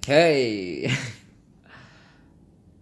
[0.00, 0.88] Hey,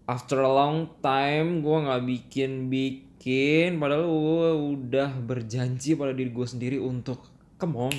[0.07, 6.47] after a long time gue nggak bikin bikin, padahal gue udah berjanji pada diri gue
[6.47, 7.19] sendiri untuk
[7.59, 7.91] on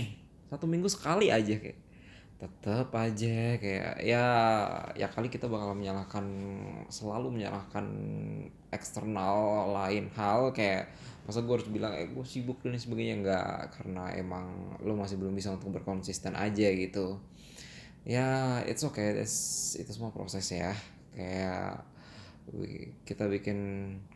[0.47, 1.75] satu minggu sekali aja kayak.
[2.39, 4.25] Tetep aja kayak ya
[4.95, 6.23] ya kali kita bakal menyalahkan
[6.87, 7.91] selalu menyalahkan
[8.71, 10.95] eksternal lain hal kayak
[11.27, 13.19] masa gue harus bilang eh gue sibuk dan sebagainya.
[13.19, 17.19] Nggak karena emang lo masih belum bisa untuk berkonsisten aja gitu
[18.07, 19.15] ya it's okay.
[19.17, 20.71] It's, itu semua proses ya.
[21.15, 21.83] Kayak
[23.05, 23.59] kita bikin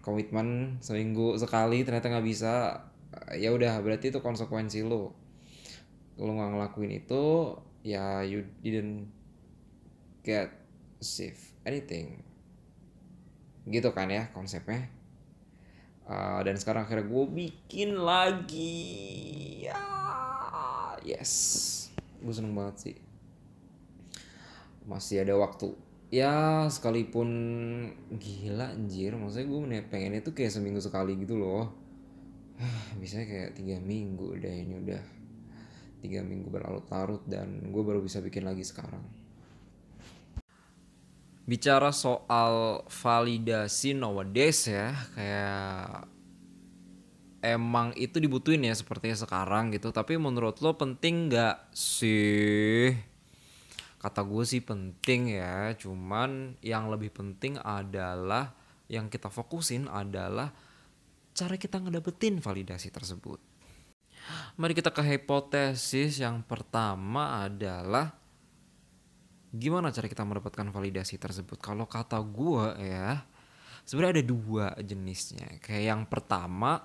[0.01, 2.85] komitmen seminggu sekali ternyata nggak bisa.
[3.37, 5.13] Ya udah berarti itu konsekuensi lo
[6.17, 9.09] lo nggak ngelakuin itu ya you didn't
[10.25, 10.49] get
[11.01, 12.21] achieve anything.
[13.67, 14.89] Gitu kan ya konsepnya.
[16.03, 18.75] Uh, dan sekarang akhirnya gue bikin lagi.
[19.69, 19.79] Ya
[21.05, 21.31] yes.
[22.23, 23.12] Gue seneng banget sih
[24.83, 25.73] masih ada waktu.
[26.13, 27.29] Ya sekalipun
[28.21, 29.17] gila anjir.
[29.17, 31.73] Maksudnya gue pengen itu kayak seminggu sekali gitu loh.
[33.01, 35.03] Bisa kayak tiga minggu udah ini udah.
[36.03, 39.01] Tiga minggu berlarut-larut dan gue baru bisa bikin lagi sekarang.
[41.43, 46.07] Bicara soal validasi nowadays ya kayak
[47.43, 49.91] emang itu dibutuhin ya sepertinya sekarang gitu.
[49.91, 53.12] Tapi menurut lo penting nggak sih
[54.03, 58.51] kata gue sih penting ya cuman yang lebih penting adalah
[58.91, 60.51] yang kita fokusin adalah
[61.31, 63.39] cara kita ngedapetin validasi tersebut.
[64.59, 68.11] Mari kita ke hipotesis yang pertama adalah
[69.55, 71.63] gimana cara kita mendapatkan validasi tersebut?
[71.63, 73.23] Kalau kata gue ya
[73.87, 75.63] sebenarnya ada dua jenisnya.
[75.63, 76.83] Kayak yang pertama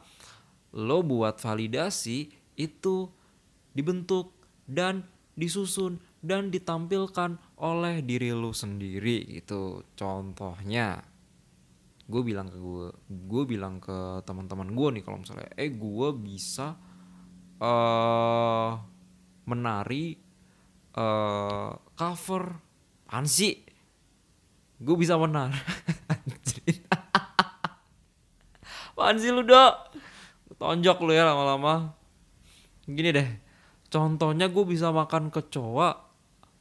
[0.70, 3.10] lo buat validasi itu
[3.74, 4.38] dibentuk
[4.70, 5.02] dan
[5.34, 9.86] disusun dan ditampilkan oleh diri lo sendiri gitu.
[9.94, 10.98] Contohnya
[12.08, 16.72] gue bilang ke gue gue bilang ke teman-teman gue nih kalau misalnya eh gue bisa
[17.60, 18.70] eh
[19.44, 20.16] menari
[20.96, 22.44] eh cover
[23.08, 23.56] apaan sih
[24.80, 25.16] gue bisa
[28.88, 29.74] apaan sih lu dok?
[30.58, 31.94] Tonjok lu ya lama-lama.
[32.88, 33.48] Gini deh
[33.88, 36.07] contohnya gue bisa makan kecoa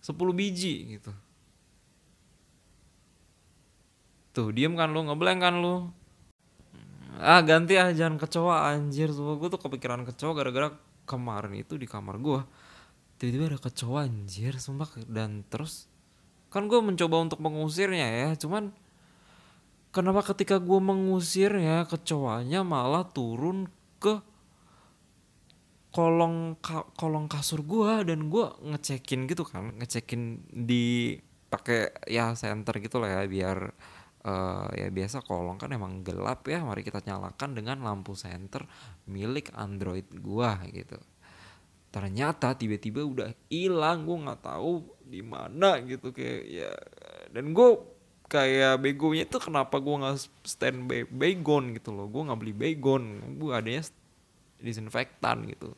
[0.01, 1.11] 10 biji gitu.
[4.33, 5.89] Tuh diem kan lu ngeblank kan lu?
[7.17, 9.09] Ah ganti ah jangan kecoa anjir.
[9.09, 10.69] Tuh gue tuh kepikiran kecoa gara-gara
[11.09, 12.41] kemarin itu di kamar gue
[13.17, 14.89] tiba-tiba ada kecoa anjir sumpah.
[15.09, 15.89] Dan terus
[16.47, 18.71] kan gue mencoba untuk mengusirnya ya cuman
[19.91, 23.67] kenapa ketika gue mengusirnya kecoanya malah turun
[23.99, 24.23] ke
[25.97, 31.17] kolong ka- kolong kasur gue dan gue ngecekin gitu kan ngecekin di
[31.49, 33.57] pakai ya center gitu lah ya biar
[34.27, 38.67] eh, ya biasa kolong kan emang gelap ya mari kita nyalakan dengan lampu senter
[39.09, 40.99] milik Android gua gitu.
[41.89, 46.71] Ternyata tiba-tiba udah hilang gue nggak tahu di mana gitu kayak ya
[47.31, 47.69] dan gue
[48.27, 53.23] kayak begonya tuh kenapa gue nggak stand by baygon gitu loh gue nggak beli baygon
[53.39, 53.87] gue adanya
[54.59, 55.71] disinfektan gitu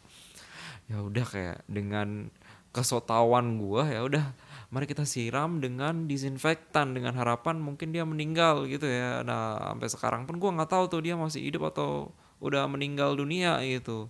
[0.90, 2.34] ya udah kayak dengan
[2.70, 4.26] kesotawan gue ya udah
[4.70, 9.26] mari kita siram dengan disinfektan dengan harapan mungkin dia meninggal gitu ya.
[9.26, 13.58] Nah sampai sekarang pun gue nggak tahu tuh dia masih hidup atau udah meninggal dunia
[13.66, 14.10] gitu.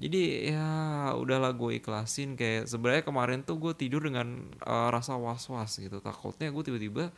[0.00, 0.68] Jadi ya
[1.12, 6.00] udahlah gue ikhlasin kayak sebenarnya kemarin tuh gue tidur dengan eh, rasa was-was gitu.
[6.00, 7.12] Takutnya gue tiba-tiba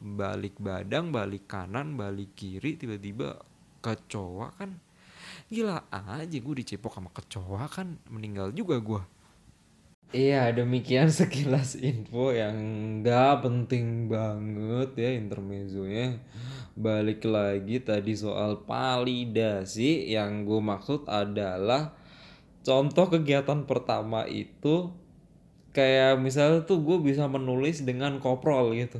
[0.00, 3.36] balik badang balik kanan balik kiri tiba-tiba
[3.84, 4.80] kecoa kan
[5.50, 9.02] gila aja gue dicepok sama kecoa kan meninggal juga gue
[10.10, 12.58] Iya demikian sekilas info yang
[13.06, 16.18] gak penting banget ya intermezzonya.
[16.74, 21.94] Balik lagi tadi soal validasi yang gue maksud adalah
[22.66, 24.90] Contoh kegiatan pertama itu
[25.70, 28.98] Kayak misalnya tuh gue bisa menulis dengan koprol gitu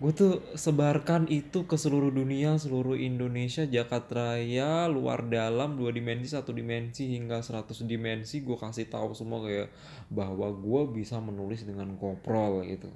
[0.00, 6.32] Gue tuh sebarkan itu ke seluruh dunia, seluruh Indonesia, Jakarta Raya, luar dalam, dua dimensi,
[6.32, 9.68] satu dimensi, hingga 100 dimensi Gue kasih tahu semua kayak
[10.08, 12.88] bahwa gue bisa menulis dengan koprol gitu.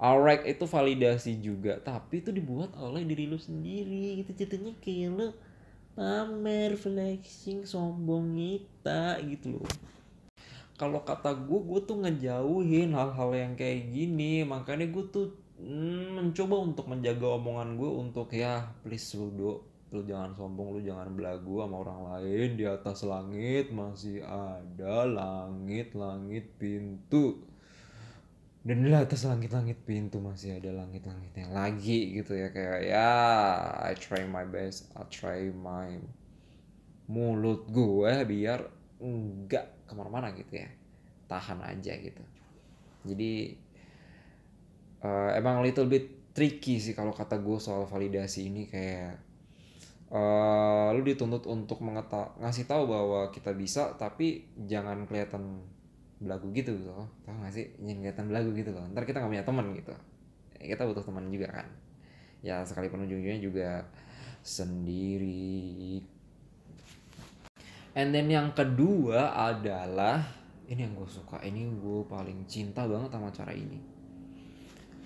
[0.00, 5.28] Alright itu validasi juga Tapi itu dibuat oleh diri lu sendiri gitu Jatuhnya kayak lu
[6.00, 9.68] pamer, flexing, sombong kita gitu loh.
[10.80, 16.88] Kalau kata gue gue tuh ngejauhin hal-hal yang kayak gini makanya gue tuh mencoba untuk
[16.88, 19.52] menjaga omongan gue untuk ya please lu do
[19.90, 22.48] lu jangan sombong lu jangan belagu sama orang lain.
[22.54, 27.42] Di atas langit masih ada langit langit pintu.
[28.60, 32.52] Dan di atas langit-langit pintu masih ada langit-langitnya lagi gitu ya.
[32.54, 33.12] Kayak ya
[33.82, 35.98] I try my best I try my
[37.10, 38.70] mulut gue biar
[39.02, 40.70] enggak ke mana-mana gitu ya.
[41.26, 42.22] Tahan aja gitu.
[43.10, 43.58] Jadi
[45.04, 49.18] uh, emang little bit tricky sih kalau kata gue soal validasi ini kayak
[50.14, 55.64] uh, lu dituntut untuk mengeta ngasih tahu bahwa kita bisa tapi jangan kelihatan
[56.20, 57.08] belagu gitu loh.
[57.24, 57.72] Tau gak sih?
[57.80, 58.84] Jangan kelihatan belagu gitu loh.
[58.92, 59.94] Ntar kita nggak punya teman gitu.
[60.60, 61.66] Kita butuh teman juga kan.
[62.44, 63.88] Ya sekalipun ujung-ujungnya juga
[64.44, 66.04] sendiri.
[67.96, 70.22] And then yang kedua adalah
[70.70, 73.99] ini yang gue suka ini gue paling cinta banget sama cara ini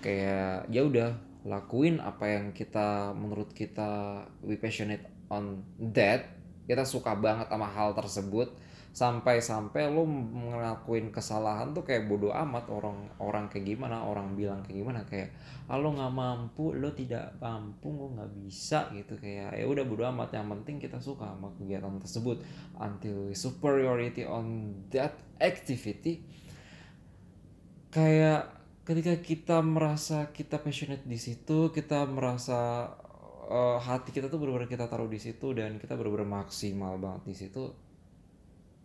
[0.05, 1.09] kayak ya udah
[1.49, 5.01] lakuin apa yang kita menurut kita we passionate
[5.33, 6.29] on that.
[6.65, 8.49] Kita suka banget sama hal tersebut.
[8.95, 12.65] Sampai-sampai lo ngelakuin kesalahan tuh kayak bodoh amat.
[12.73, 15.01] Orang orang kayak gimana orang bilang kayak gimana.
[15.05, 15.29] Kayak
[15.69, 19.13] ah, lo nggak mampu lo tidak mampu lo nggak bisa gitu.
[19.17, 20.33] Kayak ya udah bodoh amat.
[20.33, 22.41] Yang penting kita suka sama kegiatan tersebut.
[22.81, 26.25] Until superiority on that activity.
[27.93, 32.93] Kayak ketika kita merasa kita passionate di situ kita merasa
[33.49, 37.35] uh, hati kita tuh benar-benar kita taruh di situ dan kita benar-benar maksimal banget di
[37.35, 37.73] situ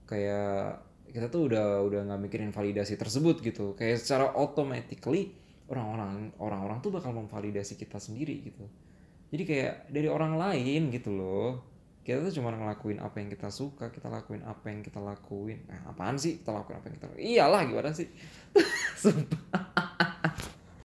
[0.09, 3.75] kayak kita tuh udah udah nggak mikirin validasi tersebut gitu.
[3.75, 5.35] Kayak secara automatically
[5.71, 8.67] orang-orang orang-orang tuh bakal memvalidasi kita sendiri gitu.
[9.31, 11.67] Jadi kayak dari orang lain gitu loh
[12.01, 15.67] kita tuh cuma ngelakuin apa yang kita suka kita lakuin apa yang kita lakuin.
[15.67, 17.23] Nah apaan sih kita lakuin apa yang kita lakuin?
[17.23, 18.09] Iyalah gimana sih?
[19.03, 19.90] Sumpah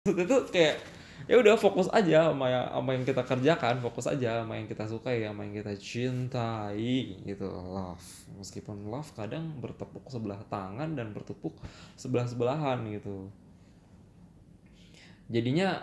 [0.06, 0.78] itu kayak
[1.26, 4.86] ya udah fokus aja sama yang sama yang kita kerjakan fokus aja sama yang kita
[4.86, 7.50] sukai sama yang kita cintai gitu.
[7.50, 8.06] Love.
[8.38, 11.58] Meskipun love kadang bertepuk sebelah tangan dan bertepuk
[11.98, 13.34] sebelah sebelahan gitu.
[15.34, 15.82] Jadinya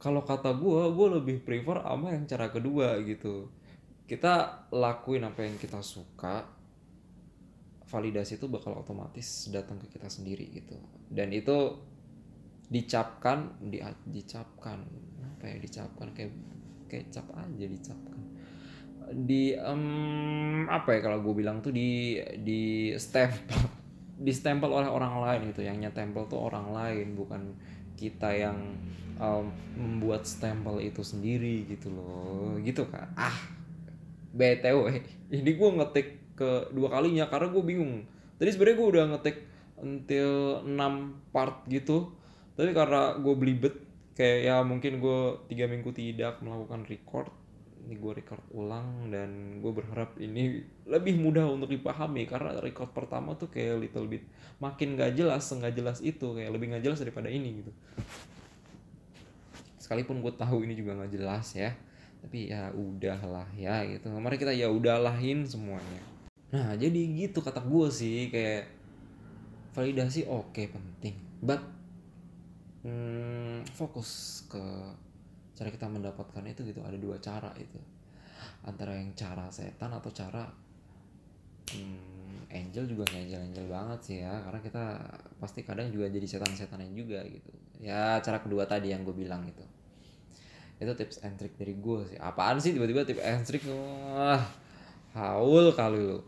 [0.00, 3.52] kalau kata gue gue lebih prefer sama yang cara kedua gitu.
[4.08, 6.48] Kita lakuin apa yang kita suka
[7.92, 10.80] validasi itu bakal otomatis datang ke kita sendiri gitu.
[11.12, 11.76] Dan itu
[12.68, 14.78] dicapkan di dicapkan.
[15.36, 16.08] Apa ya dicapkan?
[16.16, 16.32] Kayak
[16.88, 18.20] kayak cap aja dicapkan.
[19.04, 23.60] Di um, apa ya kalau gue bilang tuh di di stempel
[24.26, 25.64] di stempel oleh orang lain gitu.
[25.64, 27.42] Yang nyetempel tuh orang lain bukan
[27.94, 28.58] kita yang
[29.20, 32.56] um, membuat stempel itu sendiri gitu loh.
[32.60, 33.36] Gitu kan ah
[34.34, 34.98] btw
[35.38, 38.02] ini gue ngetik ke dua kalinya karena gue bingung.
[38.34, 39.36] Tadi sebenarnya gue udah ngetik
[39.78, 42.10] until 6 part gitu
[42.54, 43.74] tapi karena gue belibet
[44.14, 45.20] kayak ya mungkin gue
[45.50, 47.30] tiga minggu tidak melakukan record
[47.84, 53.36] ini gue record ulang dan gue berharap ini lebih mudah untuk dipahami karena record pertama
[53.36, 54.24] tuh kayak little bit
[54.56, 57.72] makin gak jelas nggak jelas itu kayak lebih gak jelas daripada ini gitu.
[59.76, 61.76] Sekalipun gue tahu ini juga nggak jelas ya
[62.24, 64.08] tapi ya udahlah ya gitu.
[64.08, 66.00] Mari kita ya udahlah-in semuanya.
[66.56, 68.64] Nah jadi gitu kata gue sih kayak
[69.76, 71.20] validasi oke okay, penting.
[71.44, 71.73] But
[72.84, 74.62] hmm, fokus ke
[75.56, 76.84] cara kita mendapatkan itu gitu.
[76.84, 77.80] Ada dua cara itu.
[78.64, 80.44] Antara yang cara setan atau cara
[81.72, 84.38] hmm, angel juga nggak angel angel banget sih ya.
[84.44, 84.84] Karena kita
[85.40, 87.50] pasti kadang juga jadi setan setanan juga gitu.
[87.80, 89.64] Ya cara kedua tadi yang gue bilang itu.
[90.78, 92.18] Itu tips and trick dari gue sih.
[92.20, 93.64] Apaan sih tiba-tiba tips and trick?
[93.66, 94.44] Wah
[95.14, 96.18] haul kali lu.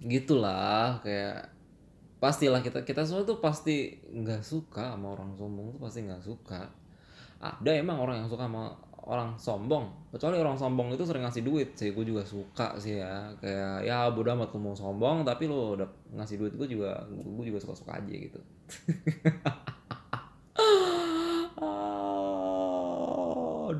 [0.00, 1.59] Gitulah kayak
[2.20, 6.68] pastilah kita kita semua tuh pasti nggak suka sama orang sombong tuh pasti nggak suka.
[7.40, 8.76] Ada emang orang yang suka sama
[9.08, 9.88] orang sombong.
[10.12, 13.32] Kecuali orang sombong itu sering ngasih duit sih gue juga suka sih ya.
[13.40, 15.88] Kayak ya bodo amat lu mau sombong tapi lo udah
[16.20, 18.40] ngasih duit gue juga gue juga suka suka aja gitu.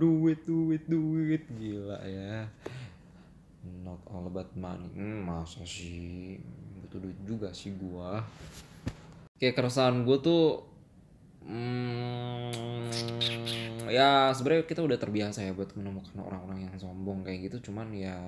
[0.00, 2.48] Duit duit duit gila ya.
[3.84, 4.88] Not all about money.
[4.96, 6.40] Hmm, masa sih
[6.90, 8.20] butuh juga sih gua.
[9.38, 10.66] Kayak keresahan gua tuh
[11.46, 12.90] hmm,
[13.88, 17.70] ya sebenarnya kita udah terbiasa ya buat menemukan orang-orang yang sombong kayak gitu.
[17.70, 18.18] Cuman ya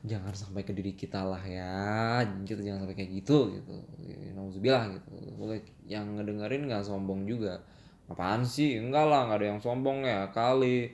[0.00, 2.24] jangan sampai ke diri kita lah ya.
[2.24, 3.76] Kita jangan sampai kayak gitu gitu.
[4.34, 5.12] Nauzubillah gitu.
[5.86, 7.60] Yang ngedengerin nggak sombong juga.
[8.10, 8.74] Apaan sih?
[8.80, 10.90] Enggak lah nggak ada yang sombong ya kali.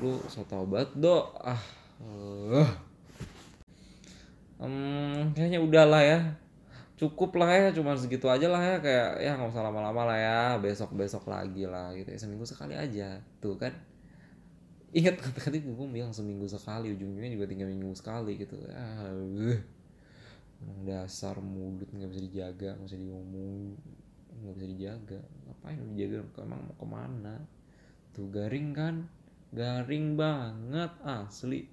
[0.00, 1.34] Lu so tobat dok.
[1.42, 1.60] Ah
[1.98, 2.87] uh
[4.68, 6.20] hmm, kayaknya udahlah ya.
[6.98, 10.40] Cukup lah ya cuma segitu aja lah ya kayak ya nggak usah lama-lama lah ya
[10.58, 13.22] besok besok lagi lah gitu ya seminggu sekali aja.
[13.40, 13.72] Tuh kan.
[14.92, 18.58] Ingat kata-kata gue bilang seminggu sekali ujungnya juga tiga minggu sekali gitu.
[20.58, 23.78] Emang dasar mulut nggak bisa dijaga nggak bisa diomong
[24.42, 25.20] nggak bisa dijaga.
[25.46, 26.18] Ngapain dijaga?
[26.42, 27.36] Emang mau ke mana?
[28.10, 29.06] Tuh garing kan?
[29.54, 31.70] Garing banget asli.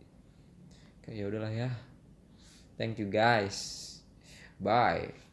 [1.02, 1.70] Kayak ya udahlah ya
[2.78, 4.02] thank you guys.
[4.60, 5.25] Bye